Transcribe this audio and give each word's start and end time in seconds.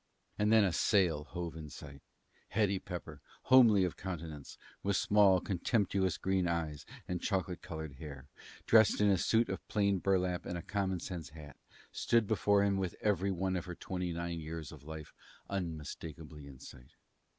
And 0.39 0.51
then 0.51 0.63
a 0.63 0.73
sail 0.73 1.25
hove 1.25 1.55
in 1.55 1.69
sight. 1.69 2.01
Hetty 2.49 2.79
Pepper, 2.79 3.21
homely 3.43 3.83
of 3.83 3.95
countenance, 3.97 4.57
with 4.81 4.95
small, 4.97 5.39
contemptuous, 5.39 6.17
green 6.17 6.47
eyes 6.47 6.87
and 7.07 7.21
chocolate 7.21 7.61
colored 7.61 7.93
hair, 7.99 8.27
dressed 8.65 8.99
in 8.99 9.11
a 9.11 9.17
suit 9.19 9.47
of 9.47 9.67
plain 9.67 9.99
burlap 9.99 10.43
and 10.47 10.57
a 10.57 10.63
common 10.63 10.99
sense 10.99 11.29
hat, 11.29 11.55
stood 11.91 12.25
before 12.25 12.63
him 12.63 12.77
with 12.77 12.95
every 13.01 13.29
one 13.29 13.55
of 13.55 13.65
her 13.65 13.75
twenty 13.75 14.11
nine 14.11 14.39
years 14.39 14.71
of 14.71 14.83
life 14.83 15.13
unmistakably 15.51 16.47
in 16.47 16.57
sight. 16.59 16.95